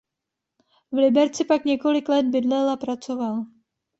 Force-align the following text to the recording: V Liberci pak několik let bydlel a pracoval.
V 0.91 0.95
Liberci 0.97 1.45
pak 1.45 1.65
několik 1.65 2.09
let 2.09 2.23
bydlel 2.25 2.69
a 2.69 2.75
pracoval. 2.75 3.45